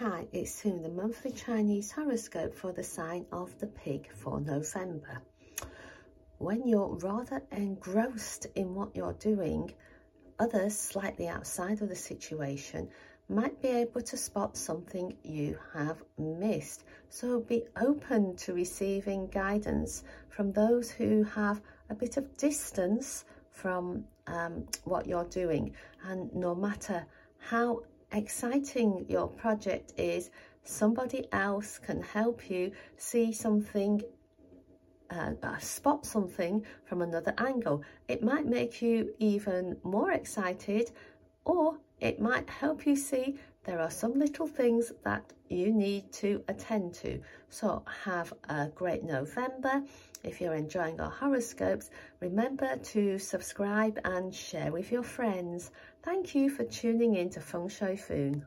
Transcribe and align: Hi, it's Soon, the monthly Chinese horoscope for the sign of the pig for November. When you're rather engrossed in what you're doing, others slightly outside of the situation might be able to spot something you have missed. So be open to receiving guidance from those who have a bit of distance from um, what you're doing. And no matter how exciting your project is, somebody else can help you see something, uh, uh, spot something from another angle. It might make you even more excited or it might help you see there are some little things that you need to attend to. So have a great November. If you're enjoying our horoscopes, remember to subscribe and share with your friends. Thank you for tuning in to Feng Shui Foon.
Hi, 0.00 0.26
it's 0.30 0.52
Soon, 0.52 0.82
the 0.82 0.90
monthly 0.90 1.30
Chinese 1.30 1.90
horoscope 1.90 2.54
for 2.54 2.70
the 2.70 2.82
sign 2.82 3.24
of 3.32 3.58
the 3.60 3.66
pig 3.66 4.12
for 4.12 4.38
November. 4.42 5.22
When 6.36 6.68
you're 6.68 6.96
rather 6.96 7.42
engrossed 7.50 8.46
in 8.56 8.74
what 8.74 8.94
you're 8.94 9.14
doing, 9.14 9.72
others 10.38 10.78
slightly 10.78 11.28
outside 11.28 11.80
of 11.80 11.88
the 11.88 11.96
situation 11.96 12.90
might 13.30 13.62
be 13.62 13.68
able 13.68 14.02
to 14.02 14.18
spot 14.18 14.58
something 14.58 15.16
you 15.22 15.58
have 15.72 16.02
missed. 16.18 16.84
So 17.08 17.40
be 17.40 17.64
open 17.80 18.36
to 18.36 18.52
receiving 18.52 19.28
guidance 19.28 20.04
from 20.28 20.52
those 20.52 20.90
who 20.90 21.22
have 21.22 21.62
a 21.88 21.94
bit 21.94 22.18
of 22.18 22.36
distance 22.36 23.24
from 23.50 24.04
um, 24.26 24.66
what 24.84 25.06
you're 25.06 25.24
doing. 25.24 25.72
And 26.04 26.30
no 26.34 26.54
matter 26.54 27.06
how 27.38 27.80
exciting 28.16 29.04
your 29.08 29.28
project 29.28 29.92
is, 29.96 30.30
somebody 30.64 31.28
else 31.32 31.78
can 31.78 32.02
help 32.02 32.50
you 32.50 32.72
see 32.96 33.32
something, 33.32 34.02
uh, 35.10 35.32
uh, 35.42 35.58
spot 35.58 36.04
something 36.04 36.64
from 36.84 37.02
another 37.02 37.34
angle. 37.38 37.82
It 38.08 38.22
might 38.22 38.46
make 38.46 38.82
you 38.82 39.14
even 39.18 39.76
more 39.84 40.12
excited 40.12 40.90
or 41.44 41.78
it 42.00 42.20
might 42.20 42.48
help 42.50 42.86
you 42.86 42.96
see 42.96 43.38
there 43.66 43.80
are 43.80 43.90
some 43.90 44.14
little 44.16 44.46
things 44.46 44.92
that 45.02 45.24
you 45.48 45.72
need 45.72 46.12
to 46.12 46.42
attend 46.46 46.94
to. 46.94 47.20
So 47.50 47.82
have 48.04 48.32
a 48.48 48.68
great 48.68 49.02
November. 49.02 49.82
If 50.22 50.40
you're 50.40 50.54
enjoying 50.54 51.00
our 51.00 51.10
horoscopes, 51.10 51.90
remember 52.20 52.76
to 52.76 53.18
subscribe 53.18 53.98
and 54.04 54.32
share 54.32 54.70
with 54.70 54.92
your 54.92 55.02
friends. 55.02 55.72
Thank 56.04 56.34
you 56.36 56.48
for 56.48 56.62
tuning 56.62 57.16
in 57.16 57.30
to 57.30 57.40
Feng 57.40 57.68
Shui 57.68 57.96
Foon. 57.96 58.44